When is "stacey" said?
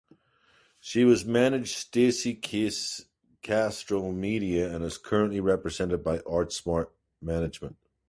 1.77-2.33